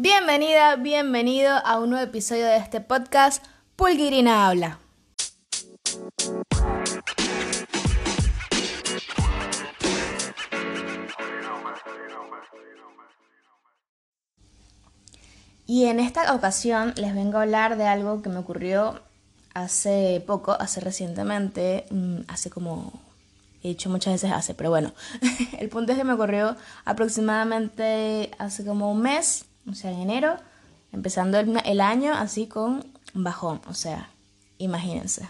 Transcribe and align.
Bienvenida, 0.00 0.76
bienvenido 0.76 1.50
a 1.50 1.80
un 1.80 1.90
nuevo 1.90 2.04
episodio 2.04 2.46
de 2.46 2.56
este 2.56 2.80
podcast, 2.80 3.44
Pulguirina 3.74 4.46
Habla. 4.46 4.78
Y 15.66 15.86
en 15.86 15.98
esta 15.98 16.32
ocasión 16.32 16.94
les 16.96 17.12
vengo 17.12 17.38
a 17.38 17.42
hablar 17.42 17.76
de 17.76 17.88
algo 17.88 18.22
que 18.22 18.28
me 18.28 18.38
ocurrió 18.38 19.00
hace 19.52 20.22
poco, 20.24 20.52
hace 20.52 20.78
recientemente, 20.78 21.86
mm, 21.90 22.18
hace 22.28 22.50
como 22.50 22.92
he 23.64 23.68
dicho 23.70 23.90
muchas 23.90 24.12
veces 24.12 24.30
hace, 24.30 24.54
pero 24.54 24.70
bueno, 24.70 24.92
el 25.58 25.68
punto 25.68 25.90
es 25.90 25.98
que 25.98 26.04
me 26.04 26.12
ocurrió 26.12 26.56
aproximadamente 26.84 28.30
hace 28.38 28.64
como 28.64 28.92
un 28.92 29.02
mes, 29.02 29.47
o 29.70 29.74
sea, 29.74 29.90
en 29.90 30.00
enero, 30.00 30.36
empezando 30.92 31.38
el, 31.38 31.80
año 31.80 32.14
así 32.14 32.46
con 32.46 32.86
bajón, 33.14 33.60
o 33.66 33.74
sea, 33.74 34.10
imagínense. 34.58 35.28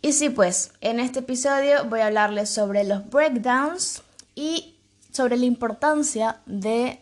Y 0.00 0.12
sí, 0.12 0.30
pues, 0.30 0.72
en 0.80 1.00
este 1.00 1.20
episodio 1.20 1.84
voy 1.84 2.00
a 2.00 2.06
hablarles 2.06 2.50
sobre 2.50 2.84
los 2.84 3.08
breakdowns 3.10 4.02
y 4.34 4.76
sobre 5.12 5.36
la 5.36 5.46
importancia 5.46 6.40
de 6.46 7.00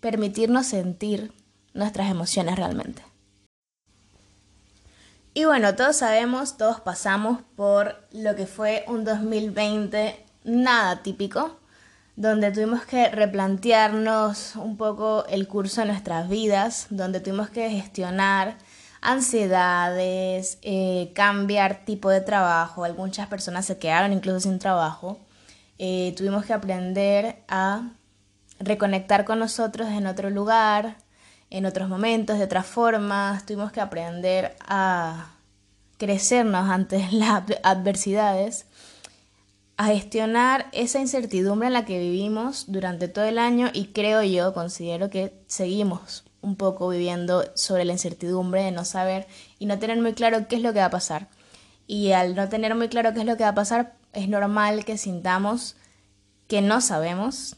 permitirnos 0.00 0.66
sentir 0.66 1.32
nuestras 1.74 2.10
emociones 2.10 2.56
realmente. 2.56 3.02
Y 5.34 5.44
bueno, 5.46 5.74
todos 5.74 5.96
sabemos, 5.96 6.56
todos 6.56 6.80
pasamos 6.80 7.40
por 7.56 7.96
lo 8.12 8.36
que 8.36 8.46
fue 8.46 8.84
un 8.86 9.04
2020 9.04 10.24
nada 10.44 11.02
típico, 11.02 11.58
donde 12.16 12.52
tuvimos 12.52 12.84
que 12.84 13.08
replantearnos 13.08 14.56
un 14.56 14.76
poco 14.76 15.26
el 15.26 15.48
curso 15.48 15.80
de 15.80 15.88
nuestras 15.88 16.28
vidas, 16.28 16.86
donde 16.90 17.20
tuvimos 17.20 17.50
que 17.50 17.68
gestionar 17.70 18.56
ansiedades, 19.00 20.58
eh, 20.62 21.12
cambiar 21.14 21.84
tipo 21.84 22.08
de 22.10 22.20
trabajo, 22.20 22.84
algunas 22.84 23.26
personas 23.28 23.66
se 23.66 23.78
quedaron 23.78 24.12
incluso 24.12 24.40
sin 24.40 24.58
trabajo, 24.58 25.18
eh, 25.78 26.14
tuvimos 26.16 26.46
que 26.46 26.52
aprender 26.52 27.42
a 27.48 27.90
reconectar 28.60 29.24
con 29.24 29.40
nosotros 29.40 29.88
en 29.88 30.06
otro 30.06 30.30
lugar, 30.30 30.96
en 31.50 31.66
otros 31.66 31.88
momentos, 31.88 32.38
de 32.38 32.44
otras 32.44 32.66
formas, 32.66 33.44
tuvimos 33.44 33.72
que 33.72 33.80
aprender 33.80 34.56
a 34.66 35.32
crecernos 35.98 36.68
ante 36.70 37.06
las 37.12 37.42
adversidades, 37.62 38.66
a 39.76 39.86
gestionar 39.86 40.66
esa 40.72 41.00
incertidumbre 41.00 41.66
en 41.66 41.72
la 41.72 41.84
que 41.84 41.98
vivimos 41.98 42.66
durante 42.68 43.08
todo 43.08 43.24
el 43.24 43.38
año 43.38 43.70
y 43.72 43.86
creo 43.86 44.22
yo, 44.22 44.54
considero 44.54 45.10
que 45.10 45.34
seguimos 45.46 46.24
un 46.42 46.56
poco 46.56 46.88
viviendo 46.88 47.44
sobre 47.54 47.84
la 47.84 47.92
incertidumbre 47.92 48.62
de 48.62 48.70
no 48.70 48.84
saber 48.84 49.26
y 49.58 49.66
no 49.66 49.78
tener 49.78 50.00
muy 50.00 50.12
claro 50.12 50.46
qué 50.46 50.56
es 50.56 50.62
lo 50.62 50.72
que 50.72 50.78
va 50.78 50.86
a 50.86 50.90
pasar. 50.90 51.28
Y 51.86 52.12
al 52.12 52.34
no 52.34 52.48
tener 52.48 52.74
muy 52.74 52.88
claro 52.88 53.12
qué 53.14 53.20
es 53.20 53.26
lo 53.26 53.36
que 53.36 53.42
va 53.44 53.50
a 53.50 53.54
pasar, 53.54 53.94
es 54.12 54.28
normal 54.28 54.84
que 54.84 54.96
sintamos 54.96 55.76
que 56.46 56.60
no 56.60 56.80
sabemos, 56.80 57.56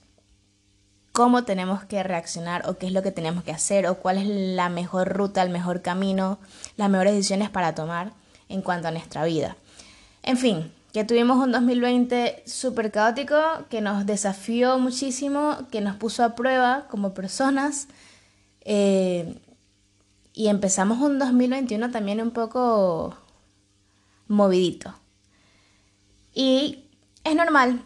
cómo 1.12 1.45
tenemos 1.45 1.84
que 1.84 2.03
reaccionar 2.03 2.69
o 2.69 2.78
qué 2.78 2.86
es 2.86 2.92
lo 2.92 3.03
que 3.03 3.11
tenemos 3.11 3.42
que 3.42 3.53
hacer 3.53 3.86
o 3.86 3.97
cuál 3.97 4.19
es 4.19 4.27
la 4.27 4.69
mejor 4.69 5.08
ruta, 5.08 5.42
el 5.42 5.51
mejor 5.51 5.83
camino, 5.83 6.39
las 6.77 6.89
mejores 6.89 7.14
decisiones 7.14 7.51
para 7.51 7.75
tomar 7.75 8.12
en 8.48 8.62
cuanto 8.62 8.89
a 8.89 8.92
nuestra 8.92 9.25
vida. 9.25 9.56
En 10.23 10.36
fin, 10.36 10.73
que 10.97 11.05
tuvimos 11.05 11.36
un 11.36 11.52
2020 11.52 12.44
súper 12.47 12.91
caótico, 12.91 13.36
que 13.69 13.83
nos 13.83 14.06
desafió 14.06 14.78
muchísimo, 14.78 15.69
que 15.70 15.83
nos 15.83 15.97
puso 15.97 16.25
a 16.25 16.34
prueba 16.34 16.86
como 16.89 17.12
personas. 17.12 17.89
Eh, 18.62 19.39
y 20.33 20.48
empezamos 20.48 20.98
un 21.02 21.19
2021 21.19 21.91
también 21.91 22.22
un 22.22 22.30
poco 22.30 23.14
movidito. 24.27 24.95
Y 26.33 26.84
es 27.24 27.36
normal, 27.36 27.83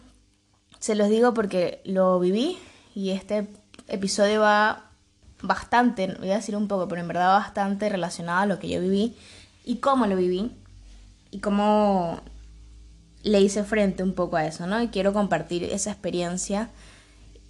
se 0.79 0.95
los 0.95 1.09
digo 1.09 1.35
porque 1.35 1.83
lo 1.85 2.21
viví, 2.21 2.59
y 2.95 3.11
este 3.11 3.49
episodio 3.89 4.43
va 4.43 4.85
bastante, 5.43 6.15
voy 6.21 6.31
a 6.31 6.37
decir 6.37 6.55
un 6.55 6.69
poco, 6.69 6.87
pero 6.87 7.01
en 7.01 7.09
verdad 7.09 7.41
bastante 7.41 7.89
relacionado 7.89 8.43
a 8.43 8.47
lo 8.47 8.61
que 8.61 8.69
yo 8.69 8.81
viví 8.81 9.17
y 9.65 9.79
cómo 9.79 10.07
lo 10.07 10.15
viví 10.15 10.53
y 11.33 11.41
cómo 11.41 12.21
le 13.23 13.41
hice 13.41 13.65
frente 13.65 14.03
un 14.03 14.15
poco 14.15 14.37
a 14.37 14.47
eso, 14.47 14.67
¿no? 14.67 14.83
Y 14.83 14.89
quiero 14.89 15.13
compartir 15.13 15.65
esa 15.65 15.91
experiencia 15.91 16.71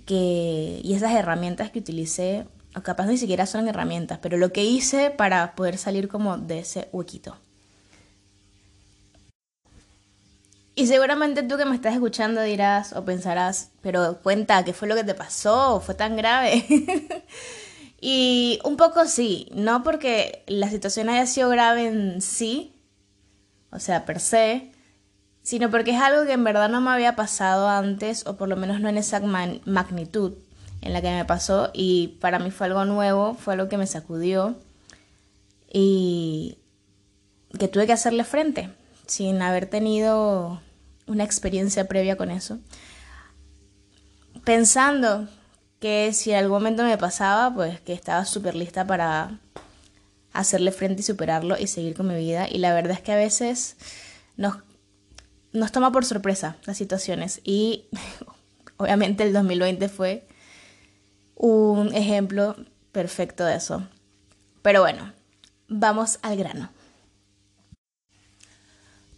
que, 0.06 0.80
y 0.82 0.94
esas 0.94 1.12
herramientas 1.12 1.70
que 1.70 1.80
utilicé, 1.80 2.46
o 2.76 2.82
capaz 2.82 3.06
ni 3.06 3.16
siquiera 3.16 3.46
son 3.46 3.68
herramientas, 3.68 4.18
pero 4.20 4.36
lo 4.36 4.52
que 4.52 4.64
hice 4.64 5.10
para 5.10 5.54
poder 5.54 5.78
salir 5.78 6.08
como 6.08 6.38
de 6.38 6.60
ese 6.60 6.88
huequito. 6.92 7.36
Y 10.74 10.86
seguramente 10.86 11.42
tú 11.42 11.56
que 11.58 11.64
me 11.64 11.74
estás 11.74 11.94
escuchando 11.94 12.40
dirás 12.42 12.94
o 12.94 13.04
pensarás, 13.04 13.70
pero 13.82 14.20
cuenta, 14.22 14.64
¿qué 14.64 14.72
fue 14.72 14.88
lo 14.88 14.94
que 14.94 15.04
te 15.04 15.14
pasó? 15.14 15.80
¿Fue 15.80 15.94
tan 15.94 16.16
grave? 16.16 16.64
y 18.00 18.60
un 18.64 18.76
poco 18.76 19.04
sí, 19.06 19.48
no 19.52 19.82
porque 19.82 20.42
la 20.46 20.70
situación 20.70 21.08
haya 21.10 21.26
sido 21.26 21.50
grave 21.50 21.86
en 21.86 22.22
sí, 22.22 22.80
o 23.70 23.78
sea, 23.78 24.06
per 24.06 24.20
se, 24.20 24.72
sino 25.42 25.70
porque 25.70 25.92
es 25.92 26.00
algo 26.00 26.26
que 26.26 26.32
en 26.32 26.44
verdad 26.44 26.68
no 26.68 26.80
me 26.80 26.90
había 26.90 27.16
pasado 27.16 27.68
antes, 27.68 28.26
o 28.26 28.36
por 28.36 28.48
lo 28.48 28.56
menos 28.56 28.80
no 28.80 28.88
en 28.88 28.98
esa 28.98 29.20
magnitud 29.20 30.34
en 30.82 30.92
la 30.92 31.02
que 31.02 31.10
me 31.10 31.24
pasó, 31.24 31.70
y 31.72 32.18
para 32.20 32.38
mí 32.38 32.50
fue 32.50 32.66
algo 32.66 32.84
nuevo, 32.84 33.34
fue 33.34 33.54
algo 33.54 33.68
que 33.68 33.78
me 33.78 33.86
sacudió 33.86 34.56
y 35.72 36.58
que 37.58 37.68
tuve 37.68 37.86
que 37.86 37.92
hacerle 37.92 38.24
frente 38.24 38.70
sin 39.06 39.42
haber 39.42 39.66
tenido 39.66 40.60
una 41.06 41.24
experiencia 41.24 41.88
previa 41.88 42.16
con 42.16 42.30
eso, 42.30 42.58
pensando 44.44 45.28
que 45.80 46.12
si 46.12 46.30
en 46.30 46.38
algún 46.38 46.58
momento 46.58 46.84
me 46.84 46.96
pasaba, 46.98 47.52
pues 47.52 47.80
que 47.80 47.92
estaba 47.92 48.24
súper 48.24 48.54
lista 48.54 48.86
para 48.86 49.40
hacerle 50.32 50.72
frente 50.72 51.00
y 51.00 51.04
superarlo 51.04 51.56
y 51.58 51.66
seguir 51.66 51.94
con 51.94 52.06
mi 52.06 52.14
vida. 52.14 52.46
Y 52.48 52.58
la 52.58 52.74
verdad 52.74 52.92
es 52.92 53.00
que 53.00 53.12
a 53.12 53.16
veces 53.16 53.76
nos, 54.36 54.56
nos 55.52 55.72
toma 55.72 55.92
por 55.92 56.04
sorpresa 56.04 56.56
las 56.64 56.76
situaciones. 56.76 57.40
Y 57.44 57.86
obviamente 58.76 59.24
el 59.24 59.32
2020 59.32 59.88
fue 59.88 60.26
un 61.34 61.94
ejemplo 61.94 62.56
perfecto 62.92 63.44
de 63.44 63.56
eso. 63.56 63.86
Pero 64.62 64.82
bueno, 64.82 65.12
vamos 65.68 66.18
al 66.22 66.36
grano. 66.36 66.70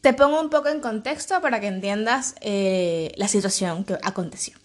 Te 0.00 0.12
pongo 0.14 0.40
un 0.40 0.50
poco 0.50 0.68
en 0.68 0.80
contexto 0.80 1.40
para 1.40 1.60
que 1.60 1.68
entiendas 1.68 2.34
eh, 2.40 3.12
la 3.16 3.28
situación 3.28 3.84
que 3.84 3.98
aconteció. 4.02 4.56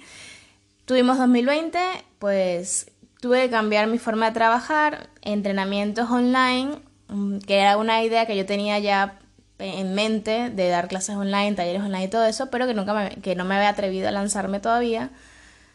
Tuvimos 0.86 1.18
2020, 1.18 1.78
pues 2.18 2.90
tuve 3.20 3.42
que 3.42 3.50
cambiar 3.50 3.86
mi 3.88 3.98
forma 3.98 4.26
de 4.26 4.32
trabajar, 4.32 5.10
entrenamientos 5.20 6.10
online, 6.10 6.78
mm, 7.08 7.38
que 7.40 7.58
era 7.58 7.76
una 7.76 8.02
idea 8.02 8.26
que 8.26 8.36
yo 8.36 8.46
tenía 8.46 8.78
ya 8.78 9.18
en 9.58 9.94
mente 9.94 10.50
de 10.50 10.68
dar 10.68 10.88
clases 10.88 11.16
online, 11.16 11.54
talleres 11.54 11.82
online 11.82 12.04
y 12.04 12.08
todo 12.08 12.24
eso, 12.24 12.50
pero 12.50 12.66
que 12.66 12.74
nunca 12.74 13.10
que 13.10 13.34
no 13.34 13.44
me 13.44 13.56
había 13.56 13.70
atrevido 13.70 14.08
a 14.08 14.12
lanzarme 14.12 14.60
todavía, 14.60 15.10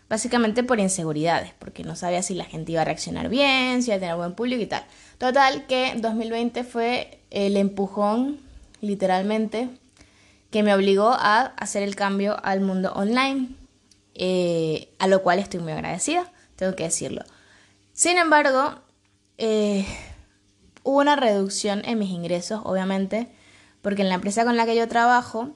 básicamente 0.10 0.64
por 0.64 0.80
inseguridades, 0.80 1.52
porque 1.60 1.84
no 1.84 1.96
sabía 1.96 2.22
si 2.22 2.34
la 2.34 2.46
gente 2.46 2.72
iba 2.72 2.82
a 2.82 2.86
reaccionar 2.86 3.30
bien, 3.30 3.84
si 3.84 3.90
iba 3.90 3.98
a 3.98 4.00
tener 4.00 4.16
buen 4.16 4.34
público 4.34 4.62
y 4.62 4.68
tal. 4.68 4.84
Total 5.18 5.66
que 5.68 5.94
2020 5.98 6.64
fue 6.64 7.20
el 7.30 7.58
empujón 7.58 8.40
literalmente, 8.82 9.70
que 10.52 10.64
me 10.64 10.74
obligó 10.74 11.10
a 11.10 11.54
hacer 11.58 11.84
el 11.84 11.96
cambio 11.96 12.38
al 12.44 12.62
mundo 12.62 12.94
online, 12.94 13.50
eh, 14.14 14.90
a 15.00 15.08
lo 15.08 15.24
cual 15.24 15.40
estoy 15.40 15.60
muy 15.60 15.72
agradecida, 15.72 16.32
tengo 16.56 16.76
que 16.76 16.84
decirlo. 16.84 17.24
Sin 17.94 18.18
embargo, 18.18 18.76
eh, 19.38 19.86
hubo 20.84 21.00
una 21.00 21.16
reducción 21.16 21.82
en 21.86 21.98
mis 21.98 22.12
ingresos, 22.12 22.62
obviamente, 22.64 23.30
porque 23.84 24.02
en 24.02 24.10
la 24.10 24.16
empresa 24.16 24.46
con 24.46 24.58
la 24.58 24.66
que 24.66 24.76
yo 24.76 24.88
trabajo, 24.88 25.52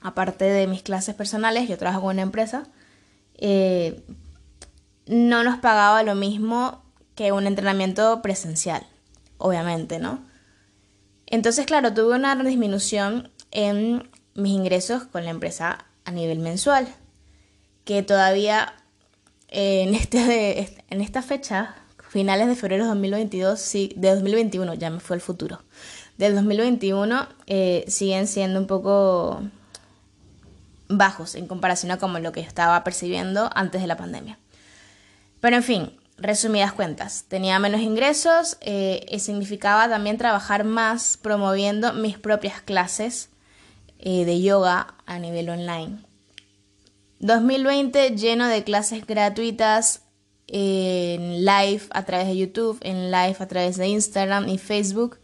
aparte 0.00 0.46
de 0.46 0.66
mis 0.66 0.82
clases 0.82 1.14
personales, 1.14 1.68
yo 1.68 1.78
trabajo 1.78 2.00
con 2.00 2.16
una 2.16 2.22
empresa, 2.22 2.66
eh, 3.34 4.02
no 5.06 5.44
nos 5.44 5.58
pagaba 5.58 6.02
lo 6.02 6.16
mismo 6.16 6.82
que 7.14 7.30
un 7.30 7.46
entrenamiento 7.46 8.20
presencial, 8.22 8.84
obviamente, 9.38 10.00
¿no? 10.00 10.24
Entonces, 11.26 11.66
claro, 11.66 11.92
tuve 11.92 12.16
una 12.16 12.34
disminución 12.36 13.30
en 13.50 14.08
mis 14.34 14.52
ingresos 14.52 15.04
con 15.04 15.24
la 15.24 15.30
empresa 15.30 15.84
a 16.04 16.10
nivel 16.12 16.38
mensual, 16.38 16.88
que 17.84 18.02
todavía 18.02 18.74
en, 19.48 19.94
este, 19.94 20.74
en 20.88 21.00
esta 21.02 21.20
fecha, 21.20 21.74
finales 22.08 22.48
de 22.48 22.54
febrero 22.54 22.84
de 22.84 22.88
2022, 22.88 23.60
sí, 23.60 23.92
de 23.96 24.14
2021, 24.14 24.74
ya 24.74 24.88
me 24.88 25.00
fue 25.00 25.16
el 25.16 25.22
futuro, 25.22 25.60
del 26.18 26.34
2021 26.34 27.28
eh, 27.46 27.84
siguen 27.88 28.26
siendo 28.26 28.60
un 28.60 28.66
poco 28.66 29.42
bajos 30.88 31.34
en 31.34 31.46
comparación 31.46 31.92
a 31.92 31.98
como 31.98 32.18
lo 32.18 32.32
que 32.32 32.40
estaba 32.40 32.82
percibiendo 32.84 33.50
antes 33.54 33.80
de 33.80 33.86
la 33.86 33.96
pandemia. 33.96 34.38
Pero 35.40 35.56
en 35.56 35.62
fin, 35.62 35.92
resumidas 36.16 36.72
cuentas, 36.72 37.24
tenía 37.28 37.58
menos 37.58 37.80
ingresos 37.80 38.56
eh, 38.60 39.04
y 39.10 39.18
significaba 39.18 39.88
también 39.88 40.16
trabajar 40.16 40.64
más 40.64 41.18
promoviendo 41.20 41.92
mis 41.92 42.18
propias 42.18 42.60
clases 42.60 43.28
eh, 43.98 44.24
de 44.24 44.40
yoga 44.40 44.94
a 45.06 45.18
nivel 45.18 45.48
online. 45.50 45.98
2020 47.18 48.10
lleno 48.10 48.46
de 48.46 48.62
clases 48.62 49.06
gratuitas 49.06 50.02
en 50.48 51.44
live 51.44 51.82
a 51.90 52.04
través 52.04 52.28
de 52.28 52.36
YouTube, 52.36 52.78
en 52.82 53.10
live 53.10 53.36
a 53.38 53.46
través 53.46 53.76
de 53.76 53.88
Instagram 53.88 54.48
y 54.48 54.58
Facebook. 54.58 55.18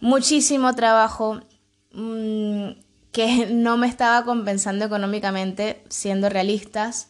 Muchísimo 0.00 0.74
trabajo 0.74 1.40
mm, 1.92 2.70
que 3.12 3.46
no 3.50 3.76
me 3.76 3.86
estaba 3.86 4.24
compensando 4.24 4.84
económicamente, 4.84 5.82
siendo 5.88 6.28
realistas. 6.28 7.08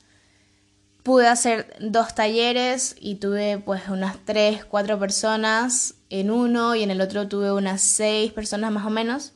Pude 1.02 1.28
hacer 1.28 1.76
dos 1.80 2.14
talleres 2.14 2.96
y 3.00 3.16
tuve 3.16 3.58
pues 3.58 3.88
unas 3.88 4.16
tres, 4.24 4.64
cuatro 4.64 4.98
personas 4.98 5.94
en 6.10 6.30
uno 6.30 6.74
y 6.74 6.82
en 6.82 6.90
el 6.90 7.00
otro 7.00 7.28
tuve 7.28 7.52
unas 7.52 7.80
seis 7.80 8.32
personas 8.32 8.72
más 8.72 8.84
o 8.86 8.90
menos. 8.90 9.32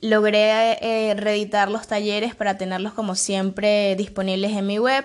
Logré 0.00 0.78
eh, 0.80 1.14
reeditar 1.14 1.70
los 1.70 1.88
talleres 1.88 2.34
para 2.36 2.56
tenerlos 2.56 2.92
como 2.92 3.16
siempre 3.16 3.96
disponibles 3.96 4.52
en 4.52 4.66
mi 4.66 4.78
web 4.78 5.04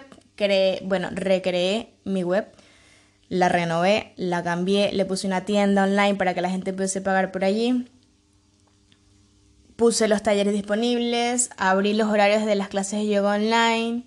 bueno, 0.84 1.10
recreé 1.12 1.94
mi 2.04 2.24
web, 2.24 2.48
la 3.32 3.48
renové, 3.48 4.12
la 4.18 4.44
cambié, 4.44 4.92
le 4.92 5.06
puse 5.06 5.26
una 5.26 5.46
tienda 5.46 5.86
online 5.86 6.16
para 6.16 6.34
que 6.34 6.42
la 6.42 6.50
gente 6.50 6.74
pudiese 6.74 7.00
pagar 7.00 7.32
por 7.32 7.46
allí. 7.46 7.90
Puse 9.78 10.10
los 10.10 10.22
talleres 10.22 10.54
disponibles, 10.54 11.50
abrí 11.56 11.94
los 11.94 12.10
horarios 12.10 12.46
de 12.46 12.56
las 12.56 12.68
clases 12.68 13.00
de 13.00 13.08
yoga 13.08 13.36
online. 13.36 14.04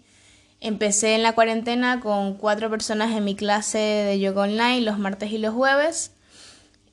Empecé 0.61 1.15
en 1.15 1.23
la 1.23 1.33
cuarentena 1.33 2.01
con 2.01 2.35
cuatro 2.35 2.69
personas 2.69 3.17
en 3.17 3.25
mi 3.25 3.35
clase 3.35 3.79
de 3.79 4.21
yoga 4.21 4.43
online 4.43 4.83
los 4.83 4.99
martes 4.99 5.33
y 5.33 5.39
los 5.39 5.55
jueves. 5.55 6.13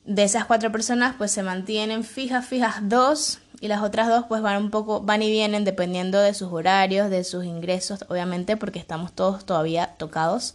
De 0.06 0.22
esas 0.22 0.46
cuatro 0.46 0.72
personas 0.72 1.14
pues 1.18 1.32
se 1.32 1.42
mantienen 1.42 2.02
fijas, 2.02 2.46
fijas 2.46 2.76
dos 2.88 3.40
y 3.60 3.68
las 3.68 3.82
otras 3.82 4.08
dos 4.08 4.24
pues 4.26 4.40
van 4.40 4.56
un 4.56 4.70
poco, 4.70 5.02
van 5.02 5.20
y 5.20 5.30
vienen 5.30 5.64
dependiendo 5.66 6.18
de 6.18 6.32
sus 6.32 6.50
horarios, 6.50 7.10
de 7.10 7.24
sus 7.24 7.44
ingresos, 7.44 8.06
obviamente 8.08 8.56
porque 8.56 8.78
estamos 8.78 9.12
todos 9.12 9.44
todavía 9.44 9.96
tocados 9.98 10.54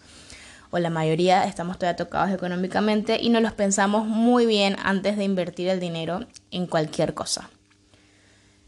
o 0.71 0.79
la 0.79 0.89
mayoría 0.89 1.45
estamos 1.45 1.77
todavía 1.77 1.95
tocados 1.95 2.31
económicamente 2.31 3.19
y 3.21 3.29
no 3.29 3.39
los 3.39 3.53
pensamos 3.53 4.05
muy 4.05 4.45
bien 4.45 4.75
antes 4.83 5.17
de 5.17 5.23
invertir 5.23 5.69
el 5.69 5.79
dinero 5.79 6.25
en 6.51 6.67
cualquier 6.67 7.13
cosa. 7.13 7.49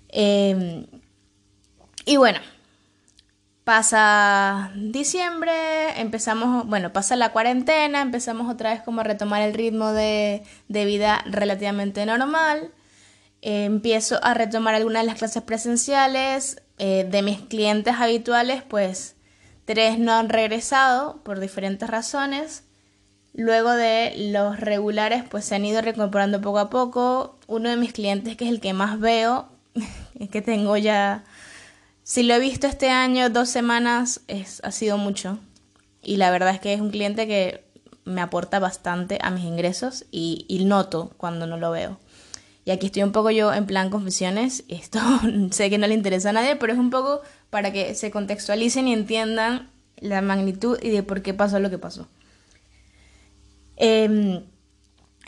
Em, 0.09 0.85
y 2.05 2.17
bueno, 2.17 2.39
pasa 3.63 4.71
diciembre, 4.75 5.99
empezamos, 5.99 6.65
bueno, 6.67 6.91
pasa 6.91 7.15
la 7.15 7.31
cuarentena, 7.31 8.01
empezamos 8.01 8.51
otra 8.51 8.71
vez 8.73 8.81
como 8.81 9.01
a 9.01 9.03
retomar 9.03 9.41
el 9.41 9.53
ritmo 9.53 9.91
de, 9.91 10.43
de 10.67 10.85
vida 10.85 11.23
relativamente 11.27 12.05
normal. 12.05 12.71
Eh, 13.41 13.65
empiezo 13.65 14.19
a 14.23 14.33
retomar 14.33 14.75
algunas 14.75 15.03
de 15.03 15.07
las 15.07 15.17
clases 15.17 15.43
presenciales 15.43 16.61
eh, 16.77 17.07
de 17.09 17.21
mis 17.21 17.41
clientes 17.41 17.95
habituales, 17.97 18.63
pues 18.63 19.15
tres 19.69 19.99
no 19.99 20.13
han 20.13 20.29
regresado 20.29 21.21
por 21.21 21.39
diferentes 21.39 21.87
razones. 21.87 22.63
Luego 23.35 23.69
de 23.69 24.15
los 24.31 24.59
regulares, 24.59 25.23
pues 25.29 25.45
se 25.45 25.53
han 25.53 25.63
ido 25.63 25.79
recuperando 25.83 26.41
poco 26.41 26.57
a 26.57 26.71
poco. 26.71 27.37
Uno 27.45 27.69
de 27.69 27.77
mis 27.77 27.93
clientes, 27.93 28.35
que 28.35 28.45
es 28.45 28.49
el 28.49 28.61
que 28.61 28.73
más 28.73 28.99
veo, 28.99 29.47
es 30.19 30.29
que 30.31 30.41
tengo 30.41 30.75
ya, 30.75 31.23
si 32.01 32.23
lo 32.23 32.33
he 32.33 32.39
visto 32.39 32.65
este 32.65 32.89
año, 32.89 33.29
dos 33.29 33.47
semanas, 33.49 34.21
es, 34.27 34.59
ha 34.63 34.71
sido 34.71 34.97
mucho. 34.97 35.37
Y 36.01 36.17
la 36.17 36.31
verdad 36.31 36.49
es 36.49 36.59
que 36.59 36.73
es 36.73 36.81
un 36.81 36.89
cliente 36.89 37.27
que 37.27 37.63
me 38.05 38.21
aporta 38.21 38.57
bastante 38.57 39.19
a 39.21 39.29
mis 39.29 39.43
ingresos 39.43 40.05
y, 40.09 40.45
y 40.47 40.65
noto 40.65 41.11
cuando 41.17 41.45
no 41.45 41.57
lo 41.57 41.69
veo. 41.69 41.99
Y 42.65 42.71
aquí 42.71 42.87
estoy 42.87 43.03
un 43.03 43.11
poco 43.11 43.29
yo 43.29 43.53
en 43.53 43.67
plan 43.67 43.91
confesiones. 43.91 44.63
Esto 44.67 44.99
sé 45.51 45.69
que 45.69 45.77
no 45.77 45.85
le 45.85 45.93
interesa 45.93 46.29
a 46.31 46.33
nadie, 46.33 46.55
pero 46.55 46.73
es 46.73 46.79
un 46.79 46.89
poco 46.89 47.21
para 47.49 47.71
que 47.71 47.95
se 47.95 48.11
contextualicen 48.11 48.87
y 48.87 48.93
entiendan 48.93 49.69
la 49.97 50.21
magnitud 50.21 50.77
y 50.81 50.89
de 50.89 51.03
por 51.03 51.21
qué 51.21 51.33
pasó 51.33 51.59
lo 51.59 51.69
que 51.69 51.77
pasó. 51.77 52.07
Em, 53.77 54.43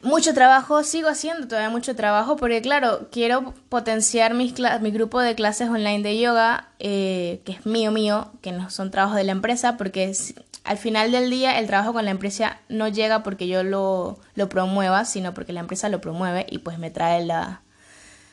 mucho 0.04 0.34
trabajo, 0.34 0.84
sigo 0.84 1.10
haciendo 1.10 1.48
todavía 1.48 1.70
mucho 1.70 1.96
trabajo 1.96 2.36
porque 2.36 2.62
claro, 2.62 3.08
quiero 3.12 3.54
potenciar 3.70 4.34
mis 4.34 4.54
mi 4.82 4.92
grupo 4.92 5.20
de 5.20 5.36
clases 5.36 5.70
online 5.70 6.02
de 6.02 6.20
yoga, 6.20 6.70
eh, 6.80 7.42
que 7.46 7.54
es 7.54 7.66
mío 7.66 7.92
mío, 7.92 8.32
que 8.42 8.52
no 8.52 8.70
son 8.70 8.92
trabajos 8.92 9.18
de 9.18 9.24
la 9.24 9.32
empresa, 9.32 9.78
porque 9.78 10.12
al 10.64 10.78
final 10.78 11.12
del 11.12 11.30
día 11.30 11.60
el 11.60 11.68
trabajo 11.68 11.94
con 11.94 12.06
la 12.06 12.12
empresa 12.12 12.60
no 12.68 12.88
llega 12.88 13.24
porque 13.24 13.48
yo 13.48 13.64
lo, 13.64 14.20
lo 14.36 14.50
promueva, 14.50 15.06
sino 15.06 15.34
porque 15.34 15.54
la 15.54 15.60
empresa 15.62 15.90
lo 15.90 16.02
promueve 16.02 16.46
y 16.50 16.60
pues 16.60 16.78
me 16.80 16.92
trae 16.92 17.26
la, 17.26 17.62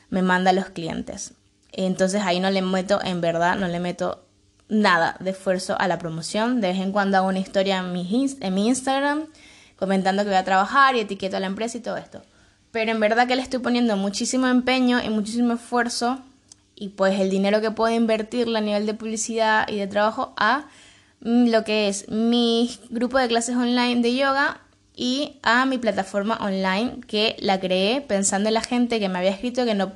me 0.09 0.21
manda 0.21 0.51
a 0.51 0.53
los 0.53 0.69
clientes. 0.69 1.33
Entonces 1.71 2.21
ahí 2.23 2.39
no 2.39 2.49
le 2.49 2.61
meto, 2.61 2.99
en 3.03 3.21
verdad, 3.21 3.55
no 3.57 3.67
le 3.67 3.79
meto 3.79 4.25
nada 4.67 5.15
de 5.19 5.31
esfuerzo 5.31 5.75
a 5.79 5.87
la 5.87 5.99
promoción. 5.99 6.61
De 6.61 6.69
vez 6.69 6.79
en 6.79 6.91
cuando 6.91 7.17
hago 7.17 7.27
una 7.27 7.39
historia 7.39 7.79
en 7.79 7.91
mi, 7.93 8.27
en 8.39 8.53
mi 8.53 8.67
Instagram 8.67 9.25
comentando 9.77 10.23
que 10.23 10.29
voy 10.29 10.37
a 10.37 10.43
trabajar 10.43 10.95
y 10.95 10.99
etiqueto 10.99 11.37
a 11.37 11.39
la 11.39 11.47
empresa 11.47 11.77
y 11.77 11.81
todo 11.81 11.97
esto. 11.97 12.21
Pero 12.71 12.91
en 12.91 12.99
verdad 12.99 13.27
que 13.27 13.35
le 13.35 13.41
estoy 13.41 13.59
poniendo 13.59 13.95
muchísimo 13.97 14.47
empeño 14.47 15.01
y 15.03 15.09
muchísimo 15.09 15.53
esfuerzo 15.53 16.19
y 16.75 16.89
pues 16.89 17.19
el 17.19 17.29
dinero 17.29 17.61
que 17.61 17.71
puedo 17.71 17.93
invertir 17.93 18.55
a 18.55 18.61
nivel 18.61 18.85
de 18.85 18.93
publicidad 18.93 19.67
y 19.67 19.77
de 19.77 19.87
trabajo 19.87 20.33
a 20.37 20.65
Mm, 21.21 21.49
lo 21.49 21.63
que 21.63 21.89
es 21.89 22.09
mi 22.09 22.69
grupo 22.89 23.17
de 23.17 23.27
clases 23.27 23.55
online 23.55 24.01
de 24.01 24.15
yoga 24.15 24.61
y 25.01 25.39
a 25.43 25.65
mi 25.65 25.77
plataforma 25.77 26.37
online 26.41 26.97
que 27.07 27.37
la 27.39 27.57
creé 27.57 28.01
pensando 28.01 28.49
en 28.49 28.53
la 28.53 28.61
gente 28.61 28.99
que 28.99 29.07
me 29.07 29.17
había 29.17 29.31
escrito 29.31 29.63
que 29.63 29.73
no, 29.73 29.93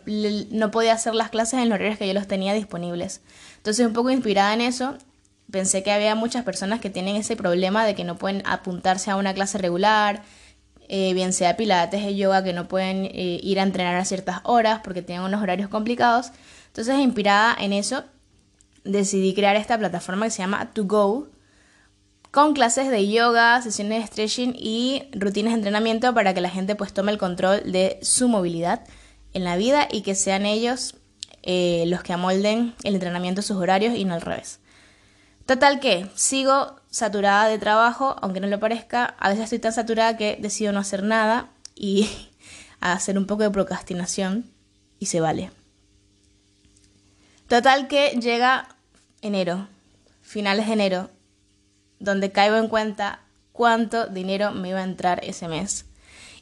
no 0.49 0.71
podía 0.71 0.93
hacer 0.93 1.13
las 1.13 1.29
clases 1.29 1.59
en 1.59 1.67
los 1.67 1.75
horarios 1.75 1.97
que 1.97 2.07
yo 2.07 2.13
los 2.13 2.25
tenía 2.25 2.53
disponibles. 2.53 3.19
Entonces 3.57 3.85
un 3.85 3.91
poco 3.91 4.11
inspirada 4.11 4.53
en 4.53 4.61
eso, 4.61 4.97
pensé 5.51 5.83
que 5.83 5.91
había 5.91 6.15
muchas 6.15 6.45
personas 6.45 6.79
que 6.79 6.89
tienen 6.89 7.17
ese 7.17 7.35
problema 7.35 7.85
de 7.85 7.95
que 7.95 8.05
no 8.05 8.15
pueden 8.15 8.43
apuntarse 8.45 9.11
a 9.11 9.17
una 9.17 9.33
clase 9.33 9.57
regular, 9.57 10.23
eh, 10.87 11.13
bien 11.13 11.33
sea 11.33 11.57
pilates 11.57 12.01
o 12.05 12.09
yoga, 12.09 12.41
que 12.41 12.53
no 12.53 12.69
pueden 12.69 13.03
eh, 13.03 13.41
ir 13.43 13.59
a 13.59 13.63
entrenar 13.63 13.95
a 13.95 14.05
ciertas 14.05 14.39
horas 14.45 14.79
porque 14.85 15.01
tienen 15.01 15.25
unos 15.25 15.41
horarios 15.41 15.67
complicados. 15.67 16.31
Entonces 16.67 16.97
inspirada 16.99 17.53
en 17.59 17.73
eso 17.73 18.05
decidí 18.85 19.33
crear 19.33 19.57
esta 19.57 19.77
plataforma 19.77 20.27
que 20.27 20.31
se 20.31 20.43
llama 20.43 20.71
To 20.71 20.85
Go, 20.85 21.27
con 22.33 22.55
clases 22.55 22.89
de 22.89 23.07
yoga, 23.07 23.61
sesiones 23.61 24.01
de 24.01 24.07
stretching 24.07 24.55
y 24.57 25.03
rutinas 25.11 25.53
de 25.53 25.57
entrenamiento 25.57 26.15
para 26.15 26.33
que 26.33 26.41
la 26.41 26.49
gente 26.49 26.75
pues 26.75 26.91
tome 26.91 27.11
el 27.11 27.19
control 27.19 27.71
de 27.71 27.99
su 28.01 28.27
movilidad 28.27 28.81
en 29.33 29.43
la 29.43 29.55
vida 29.55 29.87
y 29.91 30.01
que 30.01 30.15
sean 30.15 30.47
ellos 30.47 30.95
eh, 31.43 31.83
los 31.85 32.01
que 32.01 32.11
amolden 32.11 32.73
el 32.83 32.95
entrenamiento 32.95 33.41
a 33.41 33.43
sus 33.43 33.57
horarios 33.57 33.95
y 33.95 34.03
no 34.05 34.15
al 34.15 34.21
revés. 34.21 34.61
Total 35.45 35.79
que 35.79 36.09
sigo 36.15 36.75
saturada 36.89 37.47
de 37.47 37.59
trabajo, 37.59 38.15
aunque 38.19 38.39
no 38.39 38.47
lo 38.47 38.59
parezca, 38.59 39.15
a 39.19 39.29
veces 39.29 39.43
estoy 39.43 39.59
tan 39.59 39.73
saturada 39.73 40.17
que 40.17 40.39
decido 40.41 40.73
no 40.73 40.79
hacer 40.79 41.03
nada 41.03 41.51
y 41.75 42.09
hacer 42.79 43.15
un 43.15 43.27
poco 43.27 43.43
de 43.43 43.51
procrastinación 43.51 44.49
y 44.97 45.05
se 45.05 45.21
vale. 45.21 45.51
Total 47.47 47.87
que 47.87 48.17
llega 48.19 48.69
enero, 49.21 49.67
finales 50.23 50.65
de 50.65 50.73
enero, 50.73 51.09
donde 52.03 52.31
caigo 52.31 52.57
en 52.57 52.67
cuenta 52.67 53.21
cuánto 53.51 54.07
dinero 54.07 54.51
me 54.51 54.69
iba 54.69 54.79
a 54.79 54.83
entrar 54.83 55.23
ese 55.23 55.47
mes. 55.47 55.85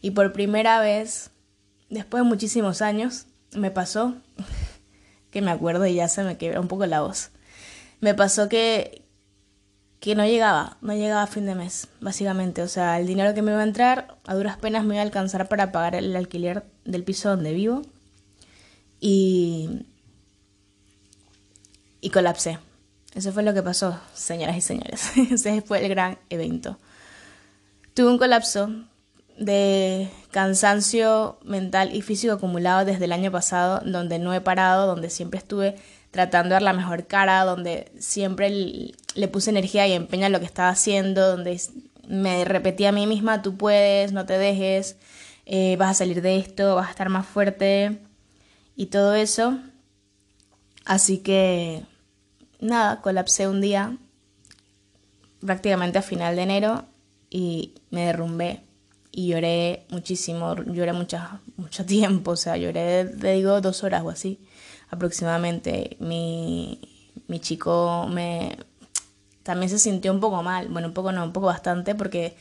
Y 0.01 0.11
por 0.11 0.33
primera 0.33 0.79
vez, 0.79 1.31
después 1.89 2.23
de 2.23 2.29
muchísimos 2.29 2.81
años, 2.81 3.27
me 3.53 3.69
pasó, 3.71 4.15
que 5.31 5.41
me 5.41 5.51
acuerdo 5.51 5.85
y 5.85 5.95
ya 5.95 6.07
se 6.07 6.23
me 6.23 6.37
quebra 6.37 6.59
un 6.59 6.67
poco 6.67 6.85
la 6.85 7.01
voz, 7.01 7.29
me 7.99 8.15
pasó 8.15 8.49
que, 8.49 9.03
que 9.99 10.15
no 10.15 10.25
llegaba, 10.25 10.77
no 10.81 10.93
llegaba 10.93 11.23
a 11.23 11.27
fin 11.27 11.45
de 11.45 11.53
mes, 11.53 11.87
básicamente. 11.99 12.63
O 12.63 12.67
sea, 12.67 12.99
el 12.99 13.05
dinero 13.05 13.35
que 13.35 13.43
me 13.43 13.51
iba 13.51 13.61
a 13.61 13.63
entrar, 13.63 14.17
a 14.25 14.33
duras 14.33 14.57
penas 14.57 14.83
me 14.83 14.95
iba 14.95 15.01
a 15.01 15.05
alcanzar 15.05 15.47
para 15.47 15.71
pagar 15.71 15.93
el 15.93 16.15
alquiler 16.15 16.65
del 16.85 17.03
piso 17.03 17.29
donde 17.29 17.53
vivo. 17.53 17.83
Y 18.99 19.85
y 22.01 22.09
colapsé. 22.09 22.57
Eso 23.13 23.33
fue 23.33 23.43
lo 23.43 23.53
que 23.53 23.61
pasó, 23.61 23.99
señoras 24.13 24.57
y 24.57 24.61
señores. 24.61 25.11
Ese 25.31 25.61
fue 25.61 25.83
el 25.83 25.89
gran 25.89 26.17
evento. 26.29 26.77
Tuve 27.93 28.09
un 28.09 28.17
colapso 28.17 28.69
de 29.37 30.09
cansancio 30.31 31.39
mental 31.43 31.93
y 31.95 32.01
físico 32.01 32.33
acumulado 32.33 32.85
desde 32.85 33.05
el 33.05 33.11
año 33.11 33.31
pasado, 33.31 33.81
donde 33.83 34.19
no 34.19 34.33
he 34.33 34.41
parado, 34.41 34.87
donde 34.87 35.09
siempre 35.09 35.39
estuve 35.39 35.75
tratando 36.11 36.49
de 36.49 36.53
dar 36.53 36.61
la 36.61 36.73
mejor 36.73 37.07
cara, 37.07 37.43
donde 37.43 37.91
siempre 37.99 38.49
le 39.15 39.27
puse 39.27 39.49
energía 39.49 39.87
y 39.87 39.93
empeño 39.93 40.25
a 40.25 40.29
lo 40.29 40.39
que 40.39 40.45
estaba 40.45 40.69
haciendo, 40.69 41.35
donde 41.35 41.59
me 42.07 42.45
repetía 42.45 42.89
a 42.89 42.91
mí 42.91 43.07
misma, 43.07 43.41
tú 43.41 43.57
puedes, 43.57 44.11
no 44.11 44.25
te 44.25 44.37
dejes, 44.37 44.97
eh, 45.45 45.75
vas 45.77 45.91
a 45.91 45.93
salir 45.95 46.21
de 46.21 46.37
esto, 46.37 46.75
vas 46.75 46.87
a 46.87 46.91
estar 46.91 47.09
más 47.09 47.25
fuerte 47.25 47.99
y 48.75 48.87
todo 48.87 49.15
eso. 49.15 49.57
Así 50.85 51.19
que 51.19 51.83
nada, 52.61 53.01
colapsé 53.01 53.47
un 53.47 53.61
día 53.61 53.97
prácticamente 55.45 55.97
a 55.97 56.01
final 56.01 56.35
de 56.35 56.41
enero 56.43 56.85
y 57.29 57.73
me 57.89 58.05
derrumbé 58.05 58.61
y 59.11 59.27
lloré 59.27 59.85
muchísimo, 59.89 60.55
lloré 60.55 60.93
mucho, 60.93 61.17
mucho 61.57 61.85
tiempo, 61.87 62.31
o 62.31 62.35
sea, 62.35 62.57
lloré, 62.57 63.03
le 63.03 63.33
digo, 63.33 63.59
dos 63.61 63.83
horas 63.83 64.03
o 64.03 64.09
así 64.09 64.39
aproximadamente. 64.89 65.97
Mi, 65.99 66.79
mi 67.27 67.39
chico 67.39 68.07
me 68.09 68.57
también 69.43 69.69
se 69.69 69.79
sintió 69.79 70.11
un 70.11 70.19
poco 70.19 70.43
mal, 70.43 70.67
bueno, 70.69 70.89
un 70.89 70.93
poco 70.93 71.11
no, 71.11 71.23
un 71.23 71.33
poco 71.33 71.47
bastante, 71.47 71.95
porque 71.95 72.35